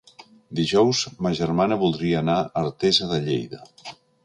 Dijous 0.59 1.01
ma 1.25 1.33
germana 1.41 1.77
voldria 1.85 2.23
anar 2.23 2.39
a 2.41 2.49
Artesa 2.65 3.13
de 3.15 3.23
Lleida. 3.29 3.65